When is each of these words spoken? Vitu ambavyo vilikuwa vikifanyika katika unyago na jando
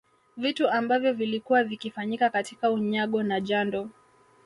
Vitu 0.37 0.67
ambavyo 0.69 1.13
vilikuwa 1.13 1.63
vikifanyika 1.63 2.29
katika 2.29 2.71
unyago 2.71 3.23
na 3.23 3.41
jando 3.41 3.89